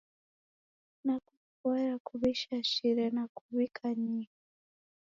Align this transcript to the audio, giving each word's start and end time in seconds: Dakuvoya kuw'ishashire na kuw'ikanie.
Dakuvoya 1.07 1.95
kuw'ishashire 2.05 3.05
na 3.15 3.23
kuw'ikanie. 3.35 4.27